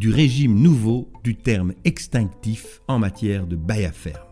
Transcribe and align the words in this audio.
du 0.00 0.10
régime 0.10 0.54
nouveau 0.54 1.12
du 1.22 1.36
terme 1.36 1.74
extinctif 1.84 2.80
en 2.88 2.98
matière 2.98 3.46
de 3.46 3.54
bail 3.54 3.84
à 3.84 3.92
ferme. 3.92 4.30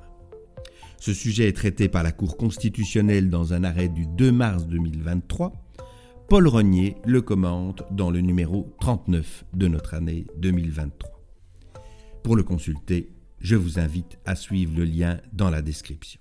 Ce 0.96 1.12
sujet 1.12 1.46
est 1.46 1.52
traité 1.52 1.88
par 1.88 2.02
la 2.02 2.10
Cour 2.10 2.38
constitutionnelle 2.38 3.28
dans 3.28 3.52
un 3.52 3.64
arrêt 3.64 3.90
du 3.90 4.06
2 4.06 4.32
mars 4.32 4.66
2023. 4.66 5.52
Paul 6.26 6.48
Rognier 6.48 6.96
le 7.04 7.20
commente 7.20 7.82
dans 7.90 8.10
le 8.10 8.22
numéro 8.22 8.74
39 8.80 9.44
de 9.52 9.68
notre 9.68 9.92
année 9.92 10.26
2023. 10.38 11.10
Pour 12.22 12.34
le 12.34 12.44
consulter, 12.44 13.10
je 13.38 13.54
vous 13.54 13.78
invite 13.78 14.18
à 14.24 14.36
suivre 14.36 14.72
le 14.74 14.84
lien 14.86 15.20
dans 15.34 15.50
la 15.50 15.60
description. 15.60 16.18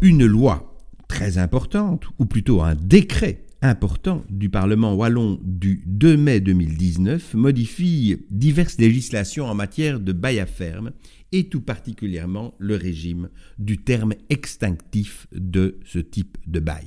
Une 0.00 0.24
loi 0.24 0.78
très 1.08 1.38
importante, 1.38 2.04
ou 2.20 2.24
plutôt 2.24 2.62
un 2.62 2.76
décret 2.76 3.47
important 3.60 4.24
du 4.30 4.50
Parlement 4.50 4.94
wallon 4.94 5.40
du 5.42 5.82
2 5.86 6.16
mai 6.16 6.40
2019 6.40 7.34
modifie 7.34 8.16
diverses 8.30 8.78
législations 8.78 9.46
en 9.46 9.54
matière 9.54 9.98
de 9.98 10.12
bail 10.12 10.38
à 10.38 10.46
ferme 10.46 10.92
et 11.32 11.48
tout 11.48 11.60
particulièrement 11.60 12.54
le 12.58 12.76
régime 12.76 13.28
du 13.58 13.78
terme 13.78 14.14
extinctif 14.30 15.26
de 15.32 15.78
ce 15.84 15.98
type 15.98 16.38
de 16.46 16.60
bail. 16.60 16.86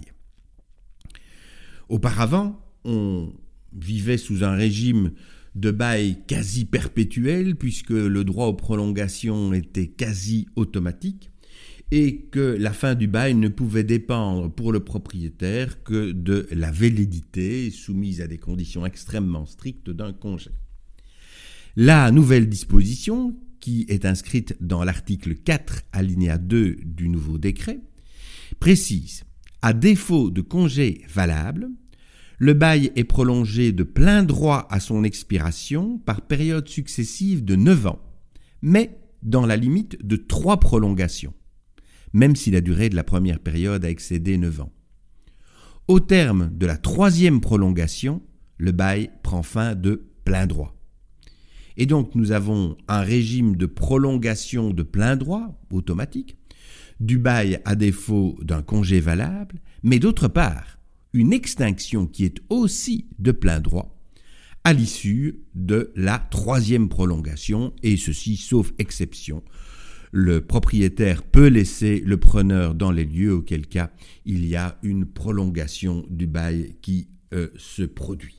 Auparavant, 1.89 2.59
on 2.85 3.33
vivait 3.73 4.17
sous 4.17 4.43
un 4.43 4.53
régime 4.53 5.11
de 5.55 5.71
bail 5.71 6.19
quasi 6.25 6.63
perpétuel 6.63 7.57
puisque 7.57 7.89
le 7.89 8.23
droit 8.23 8.47
aux 8.47 8.53
prolongations 8.53 9.53
était 9.53 9.87
quasi 9.87 10.47
automatique 10.55 11.30
et 11.91 12.21
que 12.31 12.39
la 12.57 12.71
fin 12.71 12.95
du 12.95 13.07
bail 13.07 13.35
ne 13.35 13.49
pouvait 13.49 13.83
dépendre 13.83 14.49
pour 14.49 14.71
le 14.71 14.79
propriétaire 14.79 15.83
que 15.83 16.13
de 16.13 16.47
la 16.51 16.71
validité 16.71 17.69
soumise 17.69 18.21
à 18.21 18.27
des 18.27 18.37
conditions 18.37 18.85
extrêmement 18.85 19.45
strictes 19.45 19.89
d'un 19.89 20.13
congé. 20.13 20.51
La 21.75 22.09
nouvelle 22.11 22.47
disposition, 22.47 23.35
qui 23.59 23.85
est 23.89 24.05
inscrite 24.05 24.55
dans 24.61 24.85
l'article 24.85 25.35
4 25.35 25.83
alinéa 25.91 26.37
2 26.37 26.77
du 26.83 27.09
nouveau 27.09 27.37
décret, 27.37 27.79
précise 28.59 29.23
à 29.61 29.73
défaut 29.73 30.31
de 30.31 30.41
congé 30.41 31.03
valable, 31.13 31.69
le 32.39 32.53
bail 32.53 32.91
est 32.95 33.03
prolongé 33.03 33.71
de 33.71 33.83
plein 33.83 34.23
droit 34.23 34.65
à 34.71 34.79
son 34.79 35.03
expiration 35.03 35.99
par 35.99 36.21
période 36.21 36.67
successive 36.67 37.45
de 37.45 37.55
9 37.55 37.87
ans, 37.87 38.01
mais 38.61 38.97
dans 39.21 39.45
la 39.45 39.57
limite 39.57 40.03
de 40.05 40.15
trois 40.15 40.59
prolongations 40.59 41.33
même 42.13 42.35
si 42.35 42.51
la 42.51 42.61
durée 42.61 42.89
de 42.89 42.95
la 42.95 43.03
première 43.03 43.39
période 43.39 43.85
a 43.85 43.89
excédé 43.89 44.37
9 44.37 44.61
ans. 44.61 44.73
Au 45.87 45.99
terme 45.99 46.49
de 46.53 46.65
la 46.65 46.77
troisième 46.77 47.41
prolongation, 47.41 48.21
le 48.57 48.71
bail 48.71 49.11
prend 49.23 49.43
fin 49.43 49.75
de 49.75 50.07
plein 50.23 50.45
droit. 50.47 50.75
Et 51.77 51.85
donc 51.85 52.15
nous 52.15 52.31
avons 52.31 52.77
un 52.87 53.01
régime 53.01 53.55
de 53.55 53.65
prolongation 53.65 54.71
de 54.71 54.83
plein 54.83 55.15
droit 55.15 55.59
automatique, 55.71 56.37
du 56.99 57.17
bail 57.17 57.59
à 57.65 57.75
défaut 57.75 58.37
d'un 58.41 58.61
congé 58.61 58.99
valable, 58.99 59.59
mais 59.81 59.99
d'autre 59.99 60.27
part, 60.27 60.77
une 61.13 61.33
extinction 61.33 62.05
qui 62.05 62.25
est 62.25 62.39
aussi 62.49 63.07
de 63.19 63.31
plein 63.31 63.59
droit 63.59 63.97
à 64.63 64.73
l'issue 64.73 65.39
de 65.55 65.91
la 65.95 66.19
troisième 66.19 66.87
prolongation, 66.87 67.73
et 67.81 67.97
ceci 67.97 68.37
sauf 68.37 68.71
exception, 68.77 69.43
le 70.11 70.41
propriétaire 70.41 71.23
peut 71.23 71.47
laisser 71.47 72.03
le 72.05 72.17
preneur 72.17 72.75
dans 72.75 72.91
les 72.91 73.05
lieux, 73.05 73.33
auquel 73.33 73.67
cas 73.67 73.91
il 74.25 74.45
y 74.45 74.55
a 74.55 74.77
une 74.83 75.05
prolongation 75.05 76.05
du 76.09 76.27
bail 76.27 76.75
qui 76.81 77.07
euh, 77.33 77.47
se 77.57 77.83
produit. 77.83 78.37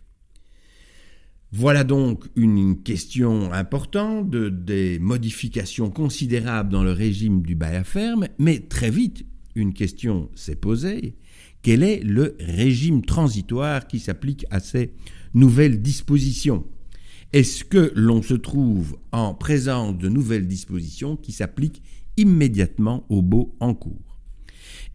Voilà 1.55 1.84
donc 1.84 2.25
une 2.34 2.82
question 2.82 3.53
importante, 3.53 4.31
de, 4.31 4.49
des 4.49 4.99
modifications 4.99 5.91
considérables 5.91 6.71
dans 6.71 6.82
le 6.82 6.93
régime 6.93 7.43
du 7.43 7.55
bail 7.55 7.77
à 7.77 7.84
ferme, 7.84 8.27
mais 8.38 8.61
très 8.61 8.91
vite, 8.91 9.27
une 9.55 9.75
question 9.75 10.31
s'est 10.34 10.56
posée. 10.56 11.16
Quel 11.61 11.82
est 11.82 12.00
le 12.03 12.37
régime 12.41 13.03
transitoire 13.05 13.87
qui 13.87 13.99
s'applique 13.99 14.47
à 14.50 14.61
ces 14.61 14.94
nouvelles 15.34 15.82
dispositions? 15.82 16.66
Est-ce 17.32 17.65
que 17.65 17.93
l'on 17.94 18.22
se 18.22 18.34
trouve 18.34 18.97
en 19.10 19.34
présence 19.34 19.97
de 19.97 20.09
nouvelles 20.09 20.47
dispositions 20.47 21.16
qui 21.16 21.32
s'appliquent 21.32 21.82
immédiatement 22.16 23.06
au 23.09 23.22
beau 23.22 23.56
en 23.60 23.75
cours? 23.75 24.19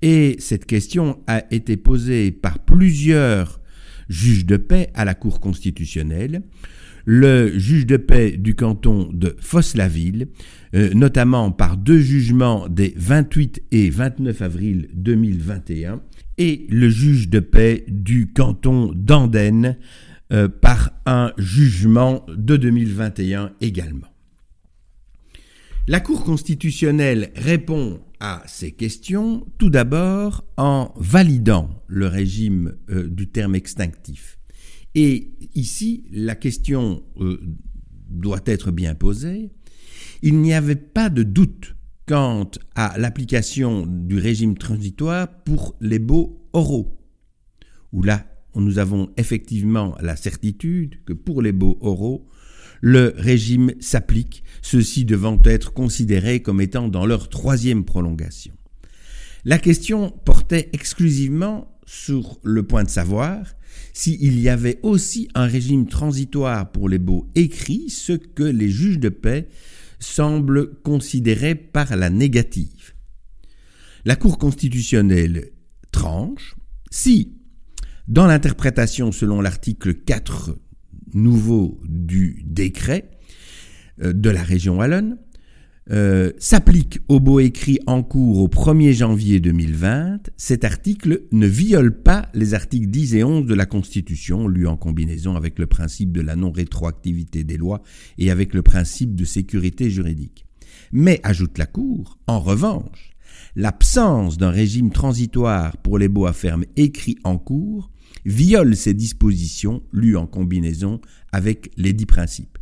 Et 0.02 0.36
cette 0.40 0.66
question 0.66 1.20
a 1.26 1.44
été 1.52 1.78
posée 1.78 2.32
par 2.32 2.60
plusieurs 2.60 3.60
juges 4.10 4.46
de 4.46 4.58
paix 4.58 4.92
à 4.94 5.06
la 5.06 5.16
Cour 5.16 5.40
constitutionnelle. 5.40 6.44
Le 7.06 7.58
juge 7.58 7.86
de 7.86 7.98
paix 7.98 8.32
du 8.38 8.54
canton 8.54 9.10
de 9.14 9.36
Fosse-la-Ville, 9.40 10.28
euh, 10.76 10.94
notamment 10.94 11.52
par 11.52 11.78
deux 11.78 12.00
jugements 12.00 12.68
des 12.68 12.94
28 12.98 13.64
et 13.72 13.90
29 13.90 14.42
avril 14.42 14.90
2021, 14.94 16.02
et 16.38 16.68
le 16.70 16.90
juge 16.90 17.30
de 17.30 17.40
paix 17.40 17.86
du 17.88 18.32
canton 18.34 18.92
d'Andenne, 18.94 19.78
euh, 20.34 20.50
par 20.50 20.92
un 21.06 21.32
jugement 21.38 22.26
de 22.28 22.58
2021 22.58 23.54
également. 23.62 24.08
La 25.88 26.02
Cour 26.02 26.26
constitutionnelle 26.26 27.32
répond 27.36 28.02
à 28.20 28.44
ces 28.46 28.72
questions 28.72 29.48
tout 29.58 29.70
d'abord 29.70 30.44
en 30.58 30.94
validant 30.98 31.70
le 31.88 32.08
régime 32.08 32.76
euh, 32.90 33.08
du 33.08 33.30
terme 33.30 33.56
extinctif. 33.56 34.38
Et 34.96 35.32
ici, 35.56 36.04
la 36.12 36.36
question 36.36 37.04
euh, 37.22 37.40
doit 38.10 38.42
être 38.48 38.72
bien 38.72 38.96
posée. 38.96 39.52
Il 40.22 40.42
n'y 40.42 40.54
avait 40.54 40.76
pas 40.76 41.10
de 41.10 41.24
doute 41.24 41.76
quant 42.06 42.52
à 42.76 42.98
l'application 42.98 43.86
du 43.88 44.18
régime 44.18 44.58
transitoire 44.58 45.30
pour 45.44 45.76
les 45.80 46.00
baux 46.00 46.50
oraux, 46.52 46.98
où 47.94 48.04
là, 48.04 48.26
nous 48.62 48.80
avons 48.80 49.10
effectivement 49.18 49.96
la 50.02 50.16
certitude 50.16 51.04
que 51.06 51.14
pour 51.14 51.42
les 51.42 51.52
baux 51.52 51.78
oraux, 51.82 52.28
le 52.82 53.14
régime 53.18 53.74
s'applique, 53.80 54.44
ceux-ci 54.62 55.06
devant 55.06 55.40
être 55.46 55.74
considérés 55.74 56.42
comme 56.42 56.62
étant 56.62 56.88
dans 56.88 57.06
leur 57.06 57.30
troisième 57.30 57.86
prolongation. 57.86 58.54
La 59.46 59.58
question 59.58 60.12
portait 60.26 60.70
exclusivement 60.74 61.80
sur 61.86 62.40
le 62.44 62.64
point 62.64 62.84
de 62.84 62.90
savoir 62.90 63.46
s'il 63.94 64.40
y 64.40 64.50
avait 64.50 64.80
aussi 64.84 65.28
un 65.34 65.46
régime 65.46 65.88
transitoire 65.88 66.72
pour 66.72 66.90
les 66.90 67.00
baux 67.00 67.28
écrits, 67.34 67.90
ce 67.90 68.14
que 68.14 68.44
les 68.44 68.70
juges 68.70 69.00
de 69.00 69.10
paix 69.10 69.48
semblent 70.00 70.76
considérer 70.82 71.56
par 71.56 71.96
la 71.96 72.10
négative. 72.10 72.94
La 74.06 74.16
Cour 74.16 74.38
constitutionnelle 74.38 75.50
tranche 75.92 76.56
si 76.92 77.38
dans 78.08 78.28
l'interprétation 78.28 79.12
selon 79.12 79.42
l'article 79.42 79.94
4 79.94 80.56
nouveau 81.14 81.80
du 81.84 82.44
décret 82.46 83.10
euh, 84.02 84.14
de 84.14 84.30
la 84.30 84.44
région 84.44 84.78
Wallonne, 84.78 85.18
euh, 85.90 86.34
s'applique 86.38 87.00
au 87.08 87.22
beau 87.22 87.40
écrit 87.40 87.80
en 87.88 88.04
cours 88.04 88.40
au 88.40 88.50
1er 88.50 88.92
janvier 88.92 89.40
2020, 89.40 90.30
cet 90.36 90.66
article 90.66 91.24
ne 91.32 91.48
viole 91.48 92.02
pas 92.02 92.28
les 92.34 92.54
articles 92.54 92.88
10 92.88 93.16
et 93.16 93.24
11 93.24 93.46
de 93.46 93.54
la 93.54 93.66
Constitution, 93.66 94.50
lus 94.50 94.68
en 94.68 94.76
combinaison 94.76 95.36
avec 95.36 95.60
le 95.60 95.66
principe 95.66 96.12
de 96.12 96.20
la 96.20 96.36
non-rétroactivité 96.36 97.46
des 97.46 97.56
lois 97.56 97.84
et 98.18 98.32
avec 98.32 98.54
le 98.54 98.64
principe 98.64 99.16
de 99.16 99.24
sécurité 99.24 99.90
juridique. 99.90 100.46
Mais, 100.92 101.22
ajoute 101.24 101.58
la 101.58 101.66
Cour, 101.66 102.20
en 102.28 102.42
revanche, 102.42 103.14
l'absence 103.56 104.38
d'un 104.38 104.52
régime 104.52 104.92
transitoire 104.92 105.78
pour 105.78 105.98
les 105.98 106.10
baux 106.10 106.26
à 106.26 106.34
ferme 106.34 106.66
écrits 106.76 107.18
en 107.24 107.38
cours 107.38 107.92
viole 108.28 108.76
ces 108.76 108.94
dispositions 108.94 109.82
lues 109.92 110.18
en 110.18 110.28
combinaison 110.28 111.00
avec 111.32 111.72
les 111.78 111.94
dix 111.94 112.06
principes. 112.06 112.58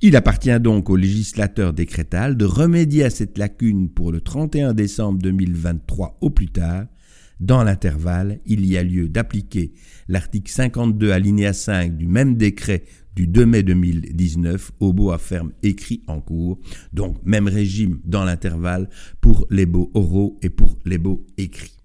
Il 0.00 0.14
appartient 0.14 0.60
donc 0.60 0.88
au 0.88 0.96
législateur 0.96 1.72
décrétal 1.72 2.36
de 2.36 2.44
remédier 2.44 3.02
à 3.04 3.10
cette 3.10 3.36
lacune 3.36 3.90
pour 3.90 4.12
le 4.12 4.20
31 4.20 4.72
décembre 4.72 5.18
2023 5.20 6.18
au 6.20 6.30
plus 6.30 6.48
tard, 6.48 6.86
Dans 7.40 7.62
l'intervalle, 7.62 8.40
il 8.46 8.66
y 8.66 8.76
a 8.76 8.82
lieu 8.82 9.08
d'appliquer 9.08 9.72
l'article 10.08 10.50
52 10.50 11.10
alinéa 11.12 11.52
5 11.52 11.96
du 11.96 12.08
même 12.08 12.36
décret 12.36 12.84
du 13.14 13.26
2 13.26 13.46
mai 13.46 13.62
2019 13.64 14.72
au 14.80 14.92
baux 14.92 15.10
à 15.10 15.18
ferme 15.18 15.52
écrit 15.62 16.02
en 16.06 16.20
cours. 16.20 16.58
Donc 16.92 17.16
même 17.24 17.48
régime 17.48 17.98
dans 18.04 18.24
l'intervalle 18.24 18.88
pour 19.20 19.46
les 19.50 19.66
baux 19.66 19.90
oraux 19.94 20.38
et 20.42 20.50
pour 20.50 20.78
les 20.84 20.98
baux 20.98 21.26
écrits. 21.36 21.77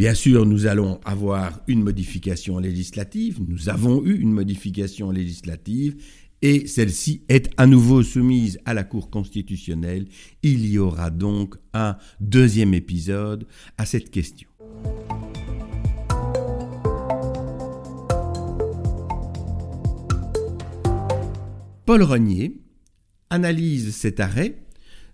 Bien 0.00 0.14
sûr, 0.14 0.46
nous 0.46 0.64
allons 0.64 0.98
avoir 1.04 1.60
une 1.68 1.82
modification 1.82 2.58
législative, 2.58 3.38
nous 3.46 3.68
avons 3.68 4.02
eu 4.02 4.18
une 4.18 4.32
modification 4.32 5.10
législative, 5.10 6.02
et 6.40 6.66
celle-ci 6.66 7.20
est 7.28 7.50
à 7.58 7.66
nouveau 7.66 8.02
soumise 8.02 8.58
à 8.64 8.72
la 8.72 8.82
Cour 8.82 9.10
constitutionnelle. 9.10 10.06
Il 10.42 10.64
y 10.64 10.78
aura 10.78 11.10
donc 11.10 11.56
un 11.74 11.98
deuxième 12.18 12.72
épisode 12.72 13.46
à 13.76 13.84
cette 13.84 14.10
question. 14.10 14.48
Paul 21.84 22.02
Renier 22.04 22.56
analyse 23.28 23.94
cet 23.94 24.18
arrêt 24.18 24.62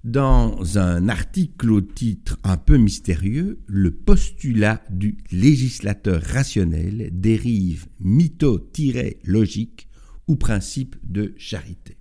dans 0.07 0.79
un 0.79 1.09
article 1.09 1.73
au 1.73 1.81
titre 1.81 2.39
un 2.45 2.57
peu 2.57 2.77
mystérieux, 2.77 3.59
le 3.67 3.91
postulat 3.91 4.81
du 4.89 5.19
législateur 5.33 6.23
rationnel 6.23 7.11
dérive 7.13 7.87
mytho-logique 7.99 9.89
ou 10.29 10.37
principe 10.37 10.95
de 11.03 11.35
charité. 11.37 11.97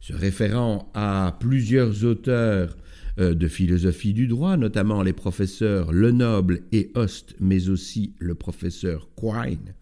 Se 0.00 0.14
référant 0.14 0.90
à 0.94 1.36
plusieurs 1.38 2.02
auteurs 2.04 2.78
euh, 3.18 3.34
de 3.34 3.46
philosophie 3.46 4.14
du 4.14 4.26
droit, 4.26 4.56
notamment 4.56 5.02
les 5.02 5.12
professeurs 5.12 5.92
Lenoble 5.92 6.62
et 6.72 6.92
Host, 6.94 7.36
mais 7.40 7.68
aussi 7.68 8.14
le 8.18 8.34
professeur 8.34 9.10
Quine 9.16 9.74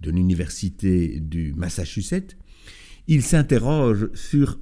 de 0.00 0.12
l'Université 0.12 1.18
du 1.18 1.54
Massachusetts, 1.54 2.36
il 3.08 3.22
s'interroge 3.22 4.10
sur 4.14 4.60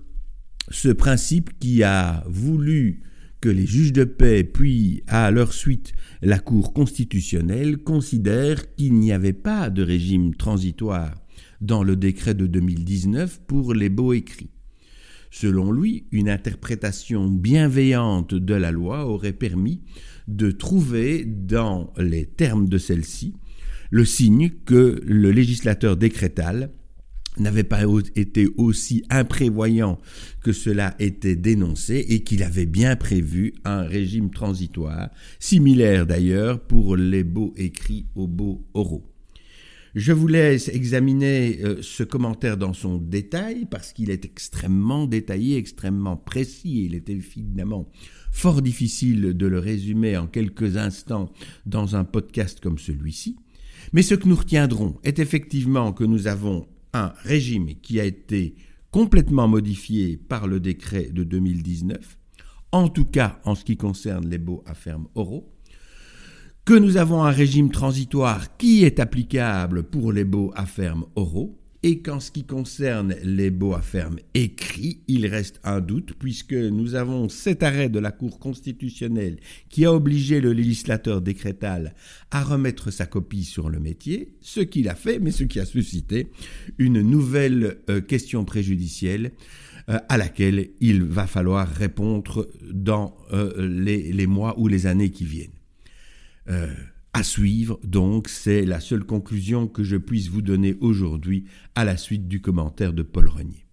ce 0.70 0.88
principe 0.88 1.50
qui 1.58 1.82
a 1.82 2.24
voulu 2.28 3.02
que 3.40 3.48
les 3.48 3.66
juges 3.66 3.92
de 3.92 4.04
paix, 4.04 4.44
puis 4.44 5.02
à 5.06 5.30
leur 5.30 5.52
suite 5.52 5.92
la 6.22 6.38
Cour 6.38 6.72
constitutionnelle, 6.72 7.78
considèrent 7.78 8.74
qu'il 8.74 8.94
n'y 8.94 9.12
avait 9.12 9.32
pas 9.32 9.70
de 9.70 9.82
régime 9.82 10.34
transitoire 10.34 11.14
dans 11.60 11.82
le 11.82 11.96
décret 11.96 12.34
de 12.34 12.46
2019 12.46 13.40
pour 13.46 13.74
les 13.74 13.88
beaux 13.88 14.12
écrits. 14.12 14.50
Selon 15.30 15.72
lui, 15.72 16.06
une 16.10 16.28
interprétation 16.28 17.28
bienveillante 17.28 18.34
de 18.34 18.54
la 18.54 18.72
loi 18.72 19.06
aurait 19.06 19.32
permis 19.32 19.80
de 20.28 20.50
trouver 20.50 21.24
dans 21.24 21.92
les 21.96 22.26
termes 22.26 22.68
de 22.68 22.78
celle-ci 22.78 23.34
le 23.90 24.04
signe 24.04 24.50
que 24.64 25.00
le 25.04 25.30
législateur 25.30 25.96
décrétal 25.96 26.70
n'avait 27.38 27.64
pas 27.64 27.82
été 28.16 28.48
aussi 28.56 29.04
imprévoyant 29.08 29.98
que 30.42 30.52
cela 30.52 30.94
était 30.98 31.36
dénoncé 31.36 32.04
et 32.08 32.22
qu'il 32.22 32.42
avait 32.42 32.66
bien 32.66 32.96
prévu 32.96 33.54
un 33.64 33.82
régime 33.82 34.30
transitoire, 34.30 35.10
similaire 35.38 36.06
d'ailleurs 36.06 36.60
pour 36.60 36.96
les 36.96 37.24
beaux 37.24 37.54
écrits 37.56 38.06
aux 38.14 38.26
beaux 38.26 38.66
oraux. 38.74 39.06
Je 39.96 40.12
vous 40.12 40.28
laisse 40.28 40.68
examiner 40.68 41.58
euh, 41.64 41.82
ce 41.82 42.04
commentaire 42.04 42.56
dans 42.56 42.72
son 42.72 42.98
détail 42.98 43.66
parce 43.68 43.92
qu'il 43.92 44.10
est 44.10 44.24
extrêmement 44.24 45.06
détaillé, 45.06 45.56
extrêmement 45.56 46.16
précis. 46.16 46.84
Il 46.84 46.94
est 46.94 47.10
évidemment 47.10 47.88
fort 48.30 48.62
difficile 48.62 49.34
de 49.36 49.46
le 49.46 49.58
résumer 49.58 50.16
en 50.16 50.28
quelques 50.28 50.76
instants 50.76 51.32
dans 51.66 51.96
un 51.96 52.04
podcast 52.04 52.60
comme 52.60 52.78
celui-ci. 52.78 53.36
Mais 53.92 54.02
ce 54.02 54.14
que 54.14 54.28
nous 54.28 54.36
retiendrons 54.36 54.96
est 55.02 55.18
effectivement 55.18 55.92
que 55.92 56.04
nous 56.04 56.28
avons 56.28 56.68
un 56.92 57.12
régime 57.22 57.74
qui 57.80 58.00
a 58.00 58.04
été 58.04 58.54
complètement 58.90 59.48
modifié 59.48 60.16
par 60.16 60.46
le 60.46 60.60
décret 60.60 61.10
de 61.12 61.22
2019, 61.24 62.18
en 62.72 62.88
tout 62.88 63.04
cas 63.04 63.40
en 63.44 63.54
ce 63.54 63.64
qui 63.64 63.76
concerne 63.76 64.28
les 64.28 64.38
baux 64.38 64.62
à 64.66 64.74
ferme 64.74 65.06
oraux, 65.14 65.52
que 66.64 66.74
nous 66.74 66.96
avons 66.96 67.22
un 67.22 67.30
régime 67.30 67.70
transitoire 67.70 68.56
qui 68.56 68.84
est 68.84 69.00
applicable 69.00 69.84
pour 69.84 70.12
les 70.12 70.24
baux 70.24 70.52
à 70.54 70.66
ferme 70.66 71.06
oraux, 71.16 71.59
et 71.82 72.00
qu'en 72.00 72.20
ce 72.20 72.30
qui 72.30 72.44
concerne 72.44 73.14
les 73.22 73.50
baux 73.50 73.74
à 73.74 73.80
ferme 73.80 74.18
écrits, 74.34 75.00
il 75.08 75.26
reste 75.26 75.60
un 75.64 75.80
doute, 75.80 76.14
puisque 76.18 76.52
nous 76.52 76.94
avons 76.94 77.28
cet 77.28 77.62
arrêt 77.62 77.88
de 77.88 77.98
la 77.98 78.12
Cour 78.12 78.38
constitutionnelle 78.38 79.38
qui 79.70 79.86
a 79.86 79.92
obligé 79.92 80.40
le 80.40 80.52
législateur 80.52 81.22
décrétal 81.22 81.94
à 82.30 82.42
remettre 82.42 82.90
sa 82.90 83.06
copie 83.06 83.44
sur 83.44 83.70
le 83.70 83.80
métier, 83.80 84.34
ce 84.42 84.60
qu'il 84.60 84.88
a 84.88 84.94
fait, 84.94 85.18
mais 85.18 85.30
ce 85.30 85.44
qui 85.44 85.58
a 85.58 85.64
suscité 85.64 86.30
une 86.78 87.00
nouvelle 87.00 87.78
euh, 87.88 88.00
question 88.00 88.44
préjudicielle 88.44 89.32
euh, 89.88 89.98
à 90.08 90.18
laquelle 90.18 90.68
il 90.80 91.02
va 91.02 91.26
falloir 91.26 91.66
répondre 91.66 92.48
dans 92.70 93.16
euh, 93.32 93.52
les, 93.66 94.26
mois 94.26 94.58
ou 94.58 94.68
les 94.68 94.86
années 94.86 95.10
qui 95.10 95.24
viennent 95.24 95.50
à 97.12 97.22
suivre, 97.22 97.78
donc 97.84 98.28
c'est 98.28 98.64
la 98.64 98.80
seule 98.80 99.04
conclusion 99.04 99.66
que 99.66 99.82
je 99.82 99.96
puisse 99.96 100.28
vous 100.28 100.42
donner 100.42 100.76
aujourd'hui 100.80 101.44
à 101.74 101.84
la 101.84 101.96
suite 101.96 102.28
du 102.28 102.40
commentaire 102.40 102.92
de 102.92 103.02
Paul 103.02 103.28
Renier. 103.28 103.66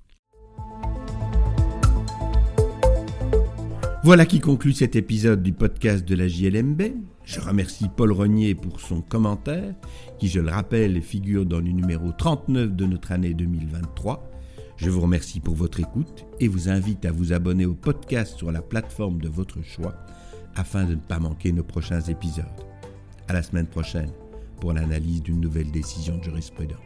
Voilà 4.03 4.25
qui 4.25 4.39
conclut 4.39 4.73
cet 4.73 4.95
épisode 4.95 5.43
du 5.43 5.51
podcast 5.51 6.07
de 6.07 6.15
la 6.15 6.27
JLMB. 6.27 6.81
Je 7.25 7.41
remercie 7.41 7.89
Paul 7.93 8.13
Renier 8.13 8.55
pour 8.55 8.79
son 8.79 9.01
commentaire, 9.01 9.75
qui, 10.17 10.29
je 10.29 10.39
le 10.39 10.49
rappelle, 10.49 11.01
figure 11.01 11.45
dans 11.45 11.59
le 11.59 11.71
numéro 11.71 12.11
39 12.13 12.73
de 12.73 12.85
notre 12.85 13.11
année 13.11 13.33
2023. 13.33 14.31
Je 14.77 14.89
vous 14.89 15.01
remercie 15.01 15.41
pour 15.41 15.55
votre 15.55 15.79
écoute 15.79 16.25
et 16.39 16.47
vous 16.47 16.69
invite 16.69 17.05
à 17.05 17.11
vous 17.11 17.33
abonner 17.33 17.65
au 17.65 17.73
podcast 17.73 18.37
sur 18.37 18.51
la 18.51 18.61
plateforme 18.61 19.19
de 19.19 19.27
votre 19.27 19.61
choix 19.61 19.95
afin 20.55 20.85
de 20.85 20.95
ne 20.95 21.01
pas 21.01 21.19
manquer 21.19 21.51
nos 21.51 21.63
prochains 21.63 22.01
épisodes. 22.01 22.66
À 23.27 23.33
la 23.33 23.43
semaine 23.43 23.67
prochaine 23.67 24.11
pour 24.61 24.73
l'analyse 24.73 25.21
d'une 25.21 25.41
nouvelle 25.41 25.69
décision 25.71 26.17
de 26.17 26.23
jurisprudence. 26.23 26.77